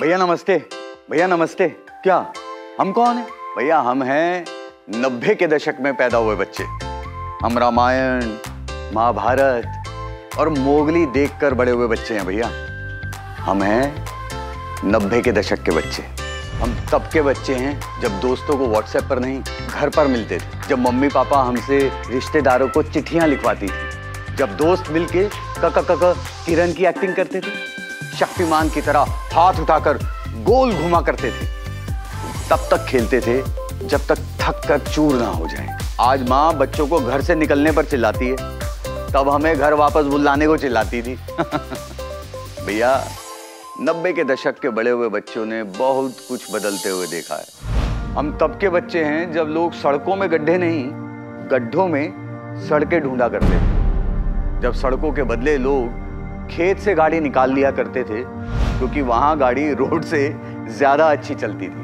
भैया 0.00 0.16
नमस्ते 0.16 0.68
भैया 1.10 1.26
नमस्ते। 1.26 1.68
क्या? 2.02 2.32
हम 2.80 2.92
कौन 2.92 3.16
है? 3.16 3.26
भैया, 3.58 3.78
हम 3.78 4.02
हैं 4.02 4.44
नब्बे 4.90 5.34
के 5.34 5.46
दशक 5.46 5.74
में 5.80 5.96
पैदा 5.96 6.18
हुए 6.18 6.36
बच्चे। 6.36 6.64
हम 7.44 7.58
रामायण, 7.58 8.24
महाभारत 8.94 9.82
और 10.38 10.48
मोगली 10.48 11.06
देखकर 11.06 11.54
बड़े 11.54 11.72
हुए 11.72 11.86
बच्चे 11.86 12.14
हैं 12.14 12.26
भैया। 12.26 12.46
हम 13.40 13.62
हैं 13.62 14.06
नब्बे 14.84 15.20
के 15.20 15.32
दशक 15.32 15.62
के 15.62 15.70
बच्चे। 15.70 16.02
हम 16.54 16.76
तब 16.92 17.10
के 17.12 17.22
बच्चे 17.22 17.54
हैं 17.54 18.00
जब 18.00 18.20
दोस्तों 18.20 18.58
को 18.58 18.66
व्हाट्सएप 18.66 19.04
पर 19.04 19.18
नहीं, 19.18 19.42
घर 19.70 19.88
पर 19.88 20.06
मिलते 20.06 20.38
थे। 20.38 20.68
जब 20.68 20.78
मम्मी 20.78 21.08
पापा 21.08 21.42
हमसे 21.42 21.92
रिश्तेदारों 22.06 22.68
को 22.68 22.82
चिट्ठियाँ 22.82 23.26
लिखवाती 23.26 23.66
थी। 23.66 24.36
जब 24.36 24.56
दोस्त 24.56 24.84
मिलके 24.90 25.24
कक 25.62 26.16
किरण 26.46 26.72
की 26.72 26.86
एक्टिंग 26.86 27.14
करते 27.14 27.40
थे। 27.40 27.71
शक्तिमान 28.20 28.68
की 28.68 28.80
तरह 28.80 29.04
हाथ 29.08 29.54
उठाकर 29.54 29.98
गोल 30.28 30.74
घुमा 30.74 31.00
करते 31.00 31.30
थे। 31.30 31.46
तब 32.50 32.56
तक 32.56 32.86
खेलते 32.88 33.20
थे, 33.20 33.42
जब 33.86 34.06
तक 34.06 34.18
थक 34.18 34.62
कर 34.68 34.78
चूर 34.78 35.14
ना 35.14 35.26
हो 35.26 35.46
जाए। 35.46 35.78
आज 36.00 36.28
माँ 36.28 36.54
बच्चों 36.54 36.86
को 36.86 37.00
घर 37.00 37.22
से 37.22 37.34
निकलने 37.34 37.72
पर 37.72 37.84
चिल्लाती 37.84 38.28
है। 38.28 38.36
तब 39.12 39.28
हमें 39.28 39.58
घर 39.58 39.74
वापस 39.74 40.04
बुलाने 40.04 40.46
को 40.46 40.56
चिल्लाती 40.56 41.02
थी। 41.02 41.14
भैया, 42.66 43.04
नब्बे 43.80 44.12
के 44.12 44.24
दशक 44.24 44.58
के 44.58 44.68
बड़े 44.68 44.90
हुए 44.90 45.08
बच्चों 45.08 45.46
ने 45.46 45.62
बहुत 45.62 46.16
कुछ 46.28 46.54
बदलते 46.54 46.88
हुए 46.88 47.06
देखा 47.06 47.34
है। 47.34 47.44
हम 48.14 48.38
तब 48.40 48.58
के 48.60 48.68
बच्चे 48.68 49.04
हैं 49.04 49.32
जब 49.32 49.44
लोग 49.44 49.72
सड़कों 49.72 50.16
में 50.16 50.32
गड्ढे 50.32 50.58
नहीं, 50.58 50.84
गड्ढों 51.50 51.88
में 51.88 52.12
सड़कें 52.68 53.00
ढूंढा 53.00 53.28
करते 53.28 53.46
थे। 53.46 53.82
जब 54.60 54.72
सड़कों 54.74 55.12
के 55.12 55.22
बदले 55.22 55.58
लोग 55.58 56.01
खेत 56.50 56.78
से 56.78 56.94
गाड़ी 56.94 57.20
निकाल 57.20 57.52
लिया 57.52 57.70
करते 57.70 58.02
थे, 58.02 58.22
क्योंकि 58.78 59.02
वहाँ 59.02 59.36
गाड़ी 59.38 59.72
रोड 59.74 60.04
से 60.04 60.28
ज़्यादा 60.68 61.10
अच्छी 61.10 61.34
चलती 61.34 61.66
थी। 61.66 61.82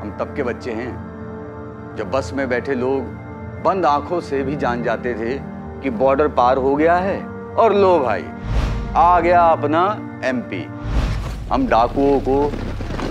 हम 0.00 0.16
तब 0.20 0.34
के 0.36 0.42
बच्चे 0.42 0.72
हैं, 0.72 0.90
जब 1.98 2.10
बस 2.10 2.30
में 2.34 2.48
बैठे 2.48 2.74
लोग 2.74 3.20
बंद 3.64 3.86
आँखों 3.86 4.20
से 4.20 4.42
भी 4.42 4.56
जान 4.56 4.82
जाते 4.82 5.14
थे 5.14 5.38
कि 5.82 5.90
बॉर्डर 5.92 6.28
पार 6.30 6.56
हो 6.58 6.74
गया 6.76 6.96
है, 6.96 7.20
और 7.54 7.74
लो 7.74 7.98
भाई, 8.00 8.24
आ 8.96 9.20
गया 9.20 9.40
अपना 9.42 9.84
एमपी 10.24 10.64
हम 11.50 11.66
डाकुओं 11.68 12.18
को 12.20 12.42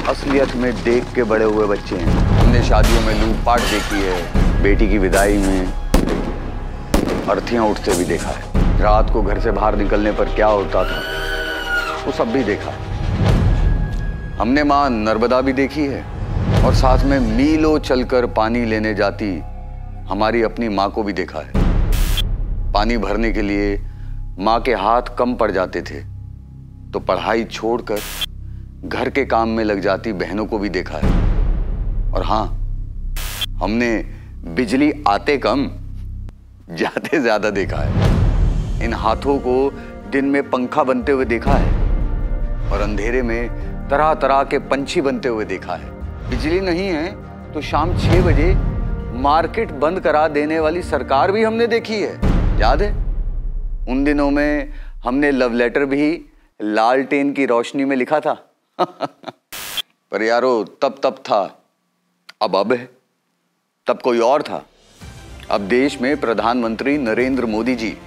असलियत 0.09 0.55
में 0.55 0.71
देख 0.83 1.13
के 1.15 1.23
बड़े 1.23 1.45
हुए 1.45 1.67
बच्चे 1.67 1.95
हैं। 1.95 2.15
हमने 2.37 2.61
शादियों 2.63 3.01
में 3.01 3.13
लूटपाट 3.15 3.59
देखी 3.61 4.01
है, 4.03 4.61
बेटी 4.63 4.89
की 4.89 4.97
विदाई 4.97 5.37
में 5.37 5.67
अर्थियाँ 7.29 7.65
उठते 7.65 7.97
भी 7.97 8.05
देखा 8.05 8.29
है। 8.29 8.60
रात 8.81 9.09
को 9.09 9.21
घर 9.21 9.39
से 9.39 9.51
बाहर 9.51 9.75
निकलने 9.77 10.11
पर 10.11 10.33
क्या 10.35 10.47
होता 10.47 10.83
था, 10.83 11.01
वो 12.05 12.11
सब 12.13 12.31
भी 12.33 12.43
देखा। 12.43 12.71
हमने 14.37 14.63
माँ 14.63 14.89
नर्मदा 14.89 15.41
भी 15.41 15.53
देखी 15.53 15.85
है 15.87 16.03
और 16.65 16.73
साथ 16.75 17.03
में 17.05 17.19
मीलों 17.19 17.77
चलकर 17.79 18.25
पानी 18.33 18.65
लेने 18.65 18.93
जाती 18.93 19.27
हमारी 20.09 20.41
अपनी 20.43 20.69
माँ 20.69 20.89
को 20.91 21.03
भी 21.03 21.13
देखा 21.13 21.39
है। 21.39 22.71
पानी 22.73 22.97
भरने 22.97 23.31
के 23.31 23.41
लिए 23.41 23.77
माँ 24.39 24.59
के 24.61 24.73
हाथ 24.75 25.15
कम 25.17 25.35
पड़ 25.35 25.51
जाते 25.51 25.81
थे 25.81 25.99
तो 26.91 26.99
पढ़ाई 27.01 27.43
छोड़कर 27.45 27.99
घर 28.85 29.09
के 29.09 29.25
काम 29.25 29.49
में 29.49 29.63
लग 29.63 29.81
जाती 29.81 30.13
बहनों 30.15 30.45
को 30.45 30.59
भी 30.59 30.69
देखा 30.69 30.97
है। 30.97 32.11
और 32.11 32.23
हाँ 32.23 32.45
हमने 33.61 33.91
बिजली 34.55 34.91
आते 35.07 35.37
कम 35.37 35.69
जाते 36.71 37.19
ज़्यादा 37.19 37.49
देखा 37.51 37.77
है। 37.77 38.09
इन 38.83 38.93
हाथों 38.93 39.37
को 39.39 39.71
दिन 40.11 40.25
में 40.25 40.49
पंखा 40.49 40.83
बनते 40.83 41.11
हुए 41.11 41.25
देखा 41.25 41.51
है 41.51 41.71
और 42.71 42.81
अंधेरे 42.81 43.21
में 43.21 43.49
तरह 43.89 44.13
तरह 44.13 44.43
के 44.43 44.59
पंछी 44.59 45.01
बनते 45.01 45.29
हुए 45.29 45.45
देखा 45.45 45.75
है। 45.75 45.89
बिजली 46.29 46.59
नहीं 46.59 46.87
है 46.87 47.31
तो 47.53 47.61
शाम 47.61 47.97
छह 47.97 48.21
बजे 48.21 48.53
मार्केट 49.19 49.71
बंद 49.71 49.99
करा 49.99 50.27
देने 50.27 50.59
वाली 50.59 50.81
सरकार 50.83 51.31
भी 51.31 51.43
हमने 51.43 51.67
देखी 51.67 52.01
है। 52.01 52.15
याद 52.59 52.81
है? 52.81 52.91
उन 53.89 54.03
दिनों 54.03 54.31
में 54.31 54.69
हमने 55.03 55.31
लव 55.31 55.53
लेटर 55.53 55.85
भी 55.85 56.25
लालटेन 56.61 57.33
की 57.33 57.45
रोशनी 57.45 57.85
में 57.85 57.95
लिखा 57.95 58.19
था। 58.19 58.33
पर 60.11 60.21
यारो, 60.21 60.63
तब 60.63 60.95
तब 61.03 61.15
था, 61.15 61.63
अब 62.41 62.55
अब 62.55 62.73
है। 62.73 62.89
तब 63.87 63.99
कोई 63.99 64.19
और 64.19 64.41
था। 64.41 64.65
अब 65.51 65.61
देश 65.61 66.01
में 66.01 66.17
प्रधानमंत्री 66.17 66.97
नरेंद्र 66.97 67.45
मोदी 67.45 67.75
जी 67.75 67.97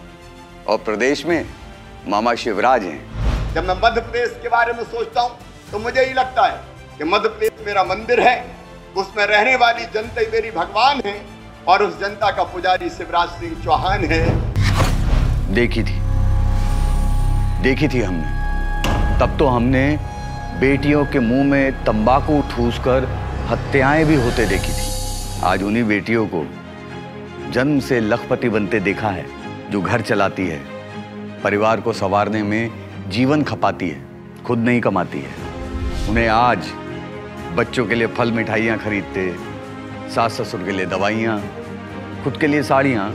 और 0.69 0.76
प्रदेश 0.78 1.25
में 1.26 1.44
मामा 2.08 2.34
शिवराज 2.34 2.84
हैं। 2.84 3.52
जब 3.54 3.66
मैं 3.69 3.75
मध्य 3.75 4.00
प्रदेश 4.00 4.38
के 4.42 4.48
बारे 4.48 4.72
में 4.72 4.82
सोचता 4.84 5.20
हूँ 5.20 5.36
तो 5.72 5.78
मुझे 5.78 6.04
ही 6.04 6.12
लगता 6.14 6.47
है 6.47 6.98
कि 6.98 7.04
मध्य 7.04 7.28
प्रदेश 7.28 7.66
मेरा 7.66 7.84
मंदिर 7.84 8.20
है 8.20 8.36
उसमें 8.97 9.25
रहने 9.26 9.54
वाली 9.56 9.84
जनता 9.94 10.20
ही 10.20 10.26
मेरी 10.32 10.50
भगवान 10.50 11.00
है 11.04 11.14
और 11.69 11.82
उस 11.82 11.98
जनता 12.00 12.30
का 12.30 12.42
पुजारी 12.44 12.88
शिवराज 12.91 13.28
सिंह 13.41 13.62
चौहान 13.64 14.04
है। 14.04 14.25
देखी 15.54 15.82
थी। 15.82 16.00
देखी 17.62 17.88
थी 17.88 18.00
हमने। 18.00 19.19
तब 19.20 19.36
तो 19.38 19.46
हमने 19.46 19.86
बेटियों 20.60 21.04
के 21.06 21.19
मुँह 21.19 21.44
में 21.44 21.84
तंबाकू 21.84 22.41
ठूस 22.50 22.78
कर 22.78 23.08
हत्याएँ 23.50 24.04
भी 24.04 24.14
होते 24.14 24.46
देखी 24.46 24.72
थी। 24.72 25.41
आज 25.44 25.62
उन्हीं 25.62 25.84
बेटियों 25.84 26.26
को 26.26 26.44
जन्म 27.52 27.81
से 27.81 28.00
लखपति 28.00 28.48
बनते 28.48 28.81
देखा 28.81 29.08
है। 29.08 29.26
जो 29.74 29.80
घर 29.82 30.00
चलाती 30.00 30.46
है, 30.46 30.58
परिवार 31.42 31.80
को 31.80 31.92
संवारने 31.92 32.42
में 32.42 32.70
जीवन 33.10 33.42
खपाती 33.42 33.88
है, 33.88 34.00
खुद 34.46 34.58
नहीं 34.58 34.80
कमाती 34.80 35.20
है। 35.20 36.08
उन्हें 36.10 36.28
आज 36.28 36.66
बच्चों 37.56 37.86
के 37.86 37.94
लिए 37.94 38.06
फल 38.08 38.32
मिठाइयाँ 38.32 38.76
खरीदते 38.78 39.24
सास 40.14 40.40
ससुर 40.40 40.62
के 40.64 40.72
लिए 40.72 40.86
दवाइयाँ, 40.86 41.38
खुद 42.24 42.36
के 42.36 42.46
लिए 42.46 42.62
साड़ियाँ, 42.62 43.08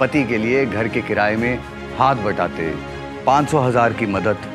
पति 0.00 0.22
के 0.24 0.38
लिए 0.38 0.64
घर 0.66 0.88
के 0.88 1.02
किराए 1.02 1.36
में 1.36 1.58
हाथ 1.98 2.22
बटाते, 2.24 2.70
पाँच 3.26 3.50
सौ 3.50 3.60
हज़ार 3.60 3.92
की 3.92 4.06
मदद, 4.06 4.46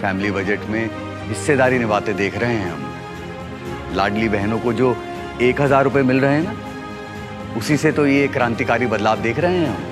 फैमिली 0.00 0.30
बजट 0.30 0.66
में 0.70 0.84
हिस्सेदारी 1.28 1.78
निभाते 1.78 2.12
देख 2.14 2.38
रहे 2.38 2.56
हैं 2.56 2.72
हम। 2.72 3.94
लाडली 3.96 4.28
बहनों 4.28 4.58
को 4.58 4.72
जो 4.72 4.96
एक 5.42 5.60
हज़ार 5.60 5.84
रुपये 5.84 6.02
मिल 6.02 6.20
रहे 6.20 6.34
हैं 6.34 6.44
ना, 6.44 7.56
उसी 7.58 7.76
से 7.76 7.92
तो 7.92 8.06
ये 8.06 8.28
क्रांतिकारी 8.30 8.86
बदलाव 8.88 9.22
देख 9.22 9.38
रहे 9.38 9.56
हैं 9.56 9.68
हम। 9.68 9.90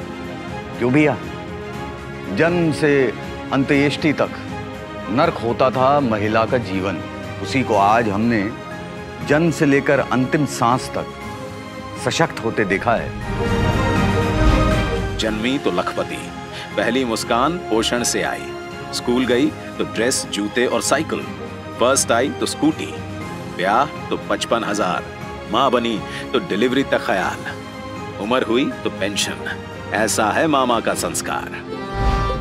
क्यों 0.81 0.93
भैया? 0.93 1.17
जन्म 2.37 2.71
से 2.73 2.91
अंत्येष्टि 3.53 4.13
तक 4.21 4.31
नर्क 5.11 5.39
होता 5.39 5.69
था 5.71 5.89
महिला 6.01 6.45
का 6.45 6.59
जीवन। 6.69 7.01
उसी 7.43 7.63
को 7.63 7.75
आज 7.77 8.09
हमने 8.09 8.39
जन्म 9.29 9.51
से 9.51 9.67
लेकर 9.67 9.99
अंतिम 9.99 10.47
सांस 10.49 10.89
तक 10.95 11.07
सशक्त 12.05 12.45
होते 12.45 12.65
देखा 12.65 12.95
है। 12.95 13.09
जन्मी 15.19 15.57
तो 15.59 15.71
लखपति, 15.71 16.21
पहली 16.77 17.05
मुस्कान 17.05 17.59
पोषण 17.71 18.03
से 18.03 18.23
आई। 18.23 18.47
स्कूल 18.95 19.25
गई 19.27 19.47
तो 19.79 19.85
ड्रेस, 19.87 20.27
जूते 20.33 20.67
और 20.67 20.83
साइकिल। 20.83 21.21
फ़र्स्ट 21.81 22.12
आई 22.12 22.31
तो 22.31 22.47
स्कूटी, 22.47 22.93
ब्याह 23.57 24.09
तो 24.09 24.17
पचपन 24.31 24.65
हज़ार। 24.65 25.03
माँ 25.53 25.71
बनी 25.71 25.99
तो 26.33 26.39
डिलीवरी 26.49 26.85
तक 26.85 27.07
ख्याल। 27.07 27.41
उम्र 28.23 28.43
हुई 28.43 28.65
तो 28.85 28.91
पेंशन। 28.91 29.39
ऐसा 29.95 30.25
है 30.31 30.47
मामा 30.47 30.78
का 30.81 30.95
संस्कार। 30.95 31.51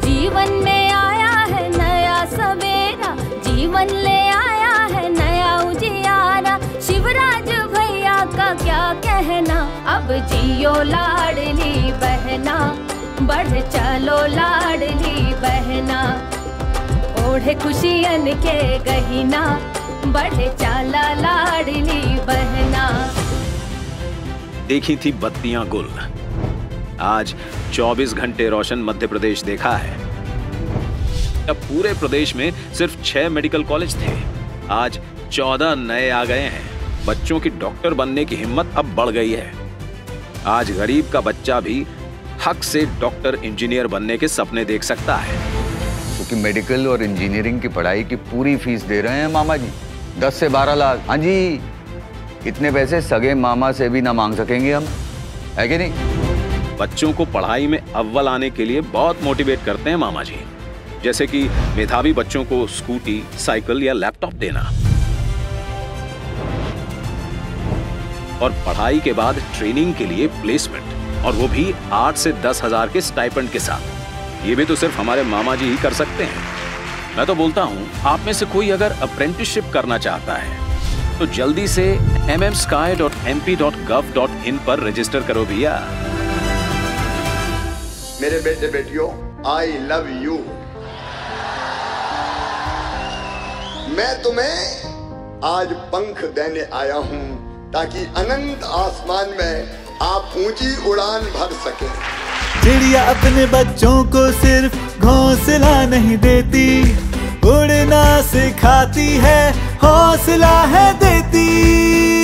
जीवन 0.05 0.51
में 0.63 0.91
आया 0.91 1.31
है 1.51 1.61
नया 1.77 2.25
सवेरा 2.25 3.15
जीवन 3.47 3.89
ले 3.89 4.19
आया 4.29 4.75
है 4.93 5.09
नया 5.09 5.55
उजियारा। 5.59 6.57
शिवराज 6.79 7.49
भैया 7.73 8.17
का 8.25 8.53
क्या 8.53 8.93
कहना? 9.05 9.59
अब 9.95 10.11
जियो 10.29 10.73
लाडली 10.83 11.91
बहना 11.91 12.57
बढ़ 13.21 13.59
चलो 13.69 14.19
लाडली 14.35 15.33
बहना। 15.41 16.01
ओढ़े 17.25 17.53
खुशियन 17.53 18.33
के 18.45 18.79
गहिना 18.79 19.43
बढ़े 20.05 20.47
चाला 20.61 21.13
लाडली 21.13 22.01
बहना। 22.27 22.87
देखी 24.67 24.95
थी 24.95 25.11
बत्तियाँ 25.11 25.67
गुल। 25.67 25.89
आज 27.01 27.35
24 27.73 28.13
घंटे 28.13 28.49
रोशन 28.49 28.79
मध्य 28.79 29.07
प्रदेश 29.07 29.43
देखा 29.43 29.71
है। 29.71 29.93
अब 31.47 31.55
पूरे 31.55 31.93
प्रदेश 31.93 32.35
में 32.35 32.53
सिर्फ़ 32.73 33.03
छह 33.03 33.29
मेडिकल 33.29 33.63
कॉलेज 33.63 33.95
थे। 33.95 34.11
आज 34.69 34.99
14 35.31 35.75
नए 35.75 36.09
आ 36.09 36.25
गए 36.25 36.39
हैं। 36.39 36.79
बच्चों 37.05 37.39
की 37.39 37.49
डॉक्टर 37.49 37.93
बनने 37.93 38.25
की 38.25 38.35
हिम्मत 38.35 38.71
अब 38.75 38.95
बढ़ 38.95 39.09
गई 39.09 39.31
है। 39.31 39.53
आज 40.45 40.71
गरीब 40.71 41.09
का 41.09 41.21
बच्चा 41.21 41.59
भी 41.59 41.87
हक 42.45 42.63
से 42.63 42.87
डॉक्टर 43.01 43.35
इंजीनियर 43.35 43.87
बनने 43.87 44.17
के 44.17 44.27
सपने 44.27 44.65
देख 44.65 44.83
सकता 44.83 45.15
है। 45.15 45.37
क्योंकि 46.15 46.35
तो 46.35 46.41
मेडिकल 46.41 46.87
और 46.87 47.03
इंजीनियरिंग 47.03 47.61
की 47.61 47.67
पढ़ाई 47.67 48.03
की 48.03 48.15
पूरी 48.15 48.57
फ़ीस 48.57 48.81
दे 48.81 49.01
रहे 49.01 49.13
हैं 49.13 49.27
मामा 49.27 49.57
जी। 49.57 49.69
दस 50.19 50.35
से 50.35 50.49
बारह 50.49 50.73
लाख। 50.75 50.99
हाँ 51.07 51.17
जी। 51.17 51.59
इतने 52.47 52.71
पैसे 52.71 53.01
सगे 53.01 53.33
मामा 53.33 53.71
से 53.71 53.89
भी 53.89 54.01
ना 54.01 54.13
मांग 54.13 54.35
सकेंगे 54.35 54.73
हम। 54.73 54.85
है 55.55 55.67
कि 55.67 55.77
नहीं? 55.77 56.18
बच्चों 56.79 57.11
को 57.13 57.25
पढ़ाई 57.27 57.67
में 57.67 57.79
अव्वल 57.79 58.27
आने 58.27 58.49
के 58.49 58.65
लिए 58.65 58.81
बहुत 58.93 59.23
मोटिवेट 59.23 59.59
करते 59.65 59.89
हैं 59.89 59.97
मामा 59.97 60.23
जी 60.23 60.39
जैसे 61.03 61.27
कि 61.27 61.49
मेधावी 61.75 62.13
बच्चों 62.13 62.43
को 62.45 62.67
स्कूटी, 62.67 63.23
साइकिल 63.39 63.83
या 63.83 63.93
लैपटॉप 63.93 64.33
देना। 64.35 64.61
और 68.41 68.51
पढ़ाई 68.65 68.99
के 68.99 69.13
बाद 69.13 69.35
ट्रेनिंग 69.57 69.93
के 69.95 70.05
लिए 70.05 70.27
प्लेसमेंट 70.41 71.25
और 71.25 71.33
वो 71.33 71.47
भी 71.47 71.73
आठ 71.93 72.15
से 72.17 72.31
दस 72.43 72.63
हज़ार 72.63 72.89
के 72.89 73.01
स्टाइपेंड 73.01 73.49
के 73.51 73.59
साथ। 73.59 73.81
ये 74.47 74.55
भी 74.55 74.65
तो 74.65 74.75
सिर्फ़ 74.75 74.97
हमारे 74.97 75.23
मामा 75.25 75.55
जी 75.55 75.65
ही 75.65 75.77
कर 75.77 75.93
सकते 75.93 76.23
हैं। 76.23 76.43
मैं 77.17 77.25
तो 77.25 77.35
बोलता 77.35 77.63
हूँ, 77.63 77.87
आप 78.05 78.19
में 78.25 78.33
से 78.33 78.45
कोई 78.45 78.69
अगर 78.69 78.91
अप्रेंटिसशिप 79.01 79.63
करना 79.73 79.97
चाहता 79.99 80.33
है 80.35 80.69
तो 81.19 81.25
जल्दी 81.27 81.67
से 81.67 81.97
mmsky.mp.gov.in 82.29 84.59
पर 84.67 84.79
रजिस्टर 84.79 85.23
करो 85.23 85.45
भैया। 85.45 86.08
मेरे 88.21 88.39
बेटे 88.43 88.67
बेटियों 88.67 89.07
आई 89.49 89.67
लव 89.89 90.07
यू 90.23 90.33
मैं 93.97 94.11
तुम्हें 94.23 94.57
आज 95.49 95.71
पंख 95.93 96.23
देने 96.35 96.65
आया 96.79 96.95
हूँ 97.05 97.21
ताकि 97.73 98.03
अनंत 98.21 98.63
आसमान 98.79 99.29
में 99.39 99.55
आप 100.01 100.33
ऊँची 100.37 100.75
उड़ान 100.89 101.21
भर 101.37 101.53
सके। 101.63 101.87
चिड़िया 102.63 103.03
अपने 103.11 103.45
बच्चों 103.55 104.03
को 104.15 104.31
सिर्फ़ 104.41 104.75
घोंसला 104.99 105.73
नहीं 105.85 106.17
देती, 106.17 106.67
उड़ना 107.49 108.05
सिखाती 108.27 109.09
है, 109.25 109.41
हौसला 109.83 110.57
है 110.73 110.91
देती। 110.99 111.47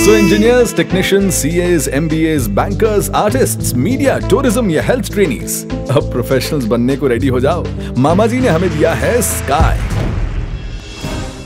So 0.06 0.12
engineers, 0.12 0.72
technicians, 0.72 1.36
CAs, 1.42 1.88
MBAs, 1.88 2.44
bankers, 2.56 3.08
artists, 3.10 3.72
media, 3.74 4.18
tourism 4.32 4.68
या 4.70 4.82
health 4.88 5.08
trainees. 5.14 5.56
अब 5.90 6.10
प्रोफेशनल्स 6.12 6.64
बनने 6.72 6.96
को 6.96 7.06
रेडी 7.06 7.28
हो 7.28 7.40
जाओ। 7.40 7.64
मामा 7.98 8.26
जी 8.26 8.38
ने 8.40 8.48
हमें 8.48 8.68
दिया 8.76 8.92
है 8.94 9.10
स्काई 9.22 9.78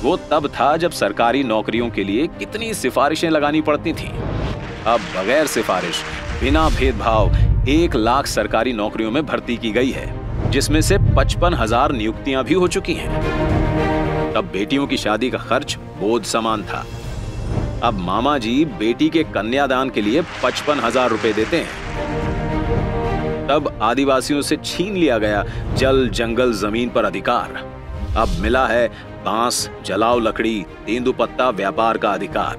वो 0.02 0.16
तब 0.30 0.48
था 0.58 0.76
जब 0.76 0.90
सरकारी 0.90 1.42
नौकरियों 1.44 1.88
के 1.90 2.04
लिए 2.04 2.26
कितनी 2.38 2.72
सिफारिशें 2.74 3.28
लगानी 3.30 3.60
पड़ती 3.70 3.92
थी। 3.92 4.12
अब 4.86 5.00
बगैर 5.16 5.46
सिफारिश 5.46 6.02
बिना 6.42 6.68
भेदभाव 6.78 7.36
एक 7.68 7.96
लाख 7.96 8.26
सरकारी 8.26 8.72
नौकरियों 8.84 9.10
में 9.10 9.24
भर्ती 9.26 9.56
की 9.56 9.70
गई 9.72 9.90
है 9.90 10.50
जिसमें 10.50 10.80
से 10.82 10.98
पचपन 11.16 11.54
हज़ार 11.54 11.92
नियुक्तियाँ 11.92 12.44
भी 12.44 12.54
हो 12.54 12.68
चुकी 12.68 12.94
हैं। 12.94 14.32
तब 14.34 14.50
बेटियों 14.52 14.86
की 14.86 14.96
शादी 14.98 15.30
का 15.30 15.38
खर्च 15.50 15.78
बोझ 16.00 16.24
समान 16.26 16.62
था। 16.62 16.86
अब 17.82 17.98
मामा 17.98 18.36
जी 18.38 18.64
बेटी 18.78 19.08
के 19.10 19.22
कन्यादान 19.24 19.90
के 19.90 20.00
लिए 20.02 20.22
पचपन 20.42 20.80
हज़ार 20.80 21.10
रुपए 21.10 21.32
देते 21.32 21.56
हैं। 21.56 23.48
तब 23.48 23.78
आदिवासियों 23.82 24.40
से 24.42 24.56
छीन 24.56 24.94
लिया 24.94 25.18
गया 25.18 25.44
जल 25.76 26.08
जंगल 26.08 26.52
ज़मीन 26.52 26.90
पर 26.90 27.04
अधिकार। 27.04 27.54
अब 28.16 28.28
मिला 28.40 28.66
है 28.66 28.88
बाँस, 29.24 29.70
जलाव 29.86 30.20
लकड़ी 30.20 30.60
तेंदुपत्ता 30.86 31.48
व्यापार 31.50 31.98
का 31.98 32.10
अधिकार। 32.10 32.56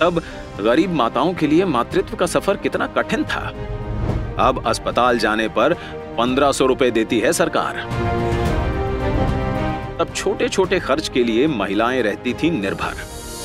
तब 0.00 0.22
गरीब 0.60 0.92
माताओं 0.92 1.34
के 1.34 1.46
लिए 1.46 1.64
मातृत्व 1.66 2.16
का 2.16 2.26
सफ़र 2.26 2.56
कितना 2.56 2.86
कठिन 2.96 3.24
था। 3.24 3.46
अब 4.38 4.62
अस्पताल 4.66 5.18
जाने 5.18 5.48
पर 5.48 5.74
पंद्रह 6.18 6.52
सौ 6.52 6.66
रुपए 6.66 6.90
देती 6.90 7.20
है 7.20 7.32
सरकार। 7.32 7.76
तब 10.00 10.12
छोटे 10.14 10.48
छोटे 10.48 10.78
खर्च 10.80 11.08
के 11.08 11.22
लिए 11.24 11.46
महिलाएँ 11.46 12.00
रहती 12.02 12.32
थी 12.34 12.50
निर्भर। 12.50 12.94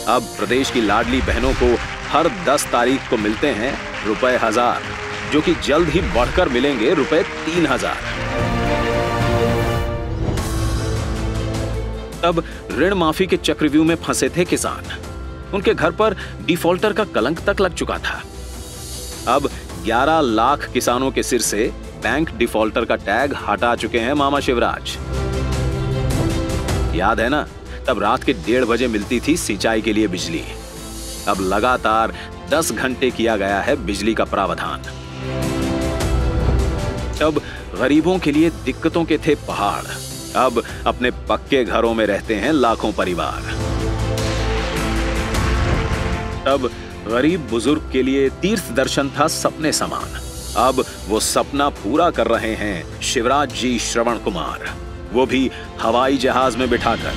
अब 0.08 0.22
प्रदेश 0.38 0.72
की 0.72 0.82
लाडली 0.82 1.20
बहनों 1.22 1.52
को 1.54 1.76
हर 2.10 2.30
10 2.46 2.66
तारीख 2.72 3.10
को 3.10 3.18
मिलते 3.18 3.48
हैं 3.48 3.74
रुपए 4.06 4.36
हज़ार, 4.44 4.82
जो 5.34 5.42
कि 5.42 5.54
जल्द 5.66 5.90
ही 5.90 6.02
बढ़कर 6.16 6.50
मिलेंगे 6.50 6.94
रुपए 6.94 7.22
तीन 7.46 7.68
हज़ार। 7.68 8.18
तब 12.24 12.44
ऋण 12.80 12.94
माफ़ी 12.94 13.28
के 13.28 13.38
चक्रव्यूह 13.38 13.86
में 13.86 13.96
फंसे 13.98 14.30
थे 14.30 14.46
किसान। 14.46 14.92
उनके 15.54 15.74
घर 15.74 15.92
पर 15.92 16.16
डिफॉल्टर 16.46 16.94
का 16.94 17.04
कलंक 17.06 17.40
तक 17.46 17.62
लग 17.62 17.74
चुका 17.74 17.98
था। 18.00 18.22
अब 19.28 19.50
11 19.86 20.20
लाख 20.22 20.70
किसानों 20.74 21.12
के 21.12 21.24
सिर 21.24 21.42
से 21.42 21.72
बैंक 22.04 22.36
डिफॉल्टर 22.38 22.86
का 22.86 22.96
टैग 22.98 23.36
हटा 23.48 23.76
चुके 23.76 24.00
हैं 24.00 24.14
मामा 24.14 24.40
शिवराज। 24.40 24.98
याद 26.96 27.20
है 27.20 27.30
ना? 27.30 27.48
तब 27.88 28.00
रात 28.00 28.24
के 28.24 28.34
डेढ़ 28.34 28.66
बजे 28.66 28.88
मिलती 28.88 29.20
थी 29.20 29.38
सिंचाई 29.38 29.82
के 29.82 29.94
लिए 29.94 30.08
बिजली। 30.08 30.44
अब 31.28 31.38
लगातार 31.42 32.14
10 32.50 32.72
घंटे 32.72 33.12
किया 33.12 33.38
गया 33.38 33.62
है 33.62 33.76
बिजली 33.86 34.14
का 34.14 34.24
प्रावधान। 34.24 34.82
तब 37.20 37.42
गरीबों 37.80 38.20
के 38.20 38.32
लिए 38.32 38.50
दिक्कतों 38.50 39.06
के 39.06 39.18
थे 39.18 39.36
पहाड़। 39.36 39.86
अब 40.36 40.64
अपने 40.88 41.12
पक्के 41.12 41.64
घरों 41.64 41.94
में 41.94 42.06
रहते 42.06 42.36
हैं 42.36 42.52
लाखों 42.52 42.92
परिवार। 42.94 43.42
तब 46.46 46.70
गरीब 47.08 47.48
बुज़ुर्ग 47.50 47.90
के 47.92 48.04
लिए 48.04 48.30
तीर्थ 48.30 48.72
दर्शन 48.72 49.10
था 49.10 49.28
सपने 49.28 49.72
समान। 49.72 50.20
अब 50.58 50.86
वो 51.08 51.20
सपना 51.20 51.70
पूरा 51.70 52.10
कर 52.10 52.28
रहे 52.28 52.56
हैं 52.56 53.02
शिवराज 53.02 53.54
जी 53.54 53.80
श्रवण 53.80 54.18
कुमार। 54.18 54.89
वो 55.14 55.26
भी 55.26 55.50
हवाई 55.82 56.18
जहाज़ 56.18 56.58
में 56.58 56.70
बिठाकर। 56.70 57.14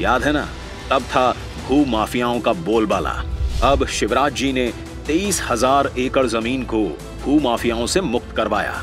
याद 0.00 0.22
है 0.22 0.32
ना, 0.32 0.46
तब 0.90 1.02
था 1.04 1.30
भू 1.68 1.84
माफियाओं 1.86 2.40
का 2.40 2.52
बोलबाला। 2.62 3.10
अब 3.64 3.86
शिवराज 3.88 4.34
जी 4.34 4.52
ने 4.52 4.66
तेईस 5.06 5.42
हज़ार 5.42 5.90
एकड़ 5.98 6.26
ज़मीन 6.26 6.62
को 6.64 6.82
भू 7.24 7.38
माफियाओं 7.40 7.86
से 7.86 8.00
मुक्त 8.00 8.34
करवाया 8.36 8.82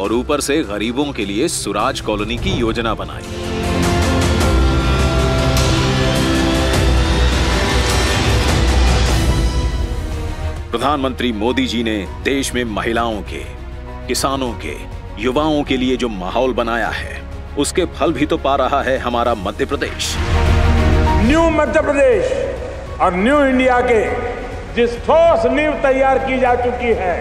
और 0.00 0.12
ऊपर 0.12 0.40
से 0.40 0.62
गरीबों 0.62 1.12
के 1.12 1.24
लिए 1.24 1.48
सुराज 1.48 2.00
कॉलोनी 2.00 2.36
की 2.38 2.50
योजना 2.50 2.94
बनाई। 2.94 3.42
प्रधानमंत्री 10.70 11.32
मोदी 11.32 11.66
जी 11.66 11.82
ने 11.82 11.96
देश 12.24 12.52
में 12.54 12.64
महिलाओं 12.64 13.20
के, 13.22 13.42
किसानों 14.08 14.52
के 14.54 14.74
युवाओं 15.18 15.62
के 15.62 15.76
लिए 15.76 15.96
जो 15.96 16.08
माहौल 16.08 16.52
बनाया 16.54 16.88
है 16.90 17.22
उसके 17.58 17.84
फल 17.98 18.12
भी 18.12 18.26
तो 18.26 18.36
पा 18.38 18.54
रहा 18.56 18.80
है 18.82 18.96
हमारा 18.98 19.34
मध्य 19.36 19.64
प्रदेश। 19.64 20.14
न्यू 21.26 21.42
मध्य 21.50 21.80
प्रदेश 21.80 22.98
और 23.00 23.14
न्यू 23.16 23.40
इंडिया 23.42 23.80
के 23.80 24.02
जिस 24.74 24.96
ठोस 24.98 25.46
नींव 25.52 25.72
तैयार 25.82 26.18
की 26.18 26.38
जा 26.40 26.54
चुकी 26.54 26.92
है 26.94 27.14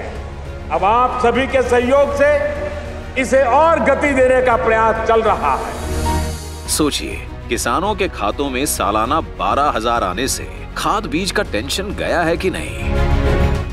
अब 0.72 0.84
आप 0.84 1.20
सभी 1.26 1.46
के 1.48 1.62
सहयोग 1.70 2.16
से 2.18 3.22
इसे 3.22 3.44
और 3.58 3.80
गति 3.86 4.14
देने 4.14 4.42
का 4.42 4.56
प्रयास 4.56 5.08
चल 5.08 5.22
रहा 5.22 5.54
है। 5.56 6.68
सोचिए 6.70 7.22
किसानों 7.50 7.94
के 7.96 8.08
खातों 8.08 8.50
में 8.50 8.66
सालाना 8.66 9.22
बारह 9.40 9.72
हज़ार 9.76 10.04
आने 10.04 10.28
से 10.28 10.48
खाद 10.78 11.06
बीज 11.06 11.32
का 11.32 11.44
टेंशन 11.52 11.94
गया 11.96 12.22
है 12.22 12.36
कि 12.38 12.50
नहीं? 12.50 12.92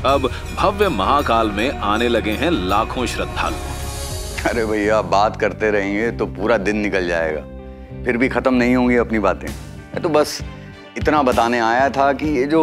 अब 0.05 0.29
भव्य 0.55 0.89
महाकाल 0.91 1.51
में 1.51 1.69
आने 1.71 2.07
लगे 2.07 2.31
हैं 2.33 2.51
लाखों 2.51 3.05
श्रद्धालु। 3.05 3.70
अरे 4.47 4.65
भैया, 4.65 5.01
बात 5.01 5.39
करते 5.41 5.69
रहेंगे 5.71 6.11
तो 6.11 6.25
पूरा 6.25 6.57
दिन 6.57 6.77
निकल 6.77 7.07
जाएगा। 7.07 7.41
फिर 8.03 8.17
भी 8.17 8.29
खत्म 8.29 8.53
नहीं 8.53 8.75
होंगी 8.75 8.95
अपनी 8.95 9.19
बातें। 9.19 9.47
मैं 9.47 10.01
तो 10.01 10.09
बस 10.09 10.39
इतना 10.97 11.21
बताने 11.23 11.59
आया 11.59 11.89
था 11.89 12.11
कि 12.13 12.27
ये 12.27 12.45
जो 12.45 12.61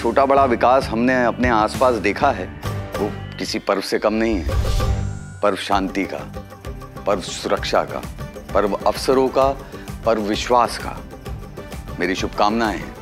छोटा 0.00 0.26
बड़ा 0.26 0.44
विकास 0.44 0.84
हमने 0.84 1.24
अपने 1.24 1.48
आसपास 1.48 1.94
देखा 1.94 2.30
है, 2.30 2.46
वो 2.98 3.10
किसी 3.38 3.58
पर्व 3.58 3.80
से 3.80 3.98
कम 3.98 4.14
नहीं 4.14 4.34
है। 4.34 5.40
पर्व 5.42 5.56
शांति 5.56 6.04
का, 6.04 6.18
पर्व 7.06 7.20
सुरक्षा 7.20 7.82
का, 7.82 8.02
पर्व 8.54 8.72
अवसरों 8.72 9.28
का, 9.28 9.48
पर्व 10.06 10.22
विश्वास 10.22 10.78
का। 10.78 10.96
मेरी 12.00 12.14
शुभकामनाएँ 12.14 12.78
हैं 12.78 12.94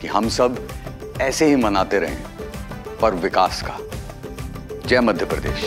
कि 0.00 0.06
हम 0.06 0.28
सब 0.28 0.68
ऐसे 1.20 1.46
ही 1.46 1.56
मनाते 1.56 1.98
रहें, 1.98 2.22
पर्व 3.02 3.16
विकास 3.16 3.62
का। 3.62 3.78
जय 4.88 5.00
मध्य 5.00 5.24
प्रदेश। 5.24 5.62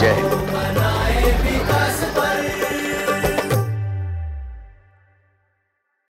जय 0.00 0.12
हिंद। 0.12 0.50